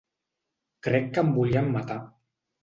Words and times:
Crec 0.87 1.05
que 1.17 1.21
em 1.25 1.29
volien 1.37 1.71
matar. 1.77 1.99